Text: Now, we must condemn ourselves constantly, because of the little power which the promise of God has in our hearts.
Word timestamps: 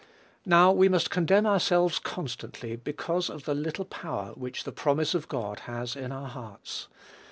Now, 0.47 0.71
we 0.71 0.89
must 0.89 1.11
condemn 1.11 1.45
ourselves 1.45 1.99
constantly, 1.99 2.75
because 2.75 3.29
of 3.29 3.45
the 3.45 3.53
little 3.53 3.85
power 3.85 4.31
which 4.33 4.63
the 4.63 4.71
promise 4.71 5.13
of 5.13 5.27
God 5.27 5.59
has 5.69 5.95
in 5.95 6.11
our 6.11 6.27
hearts. 6.27 6.87